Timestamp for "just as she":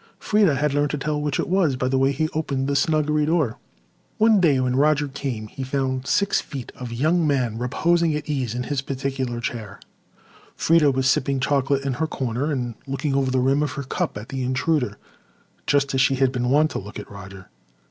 15.67-16.15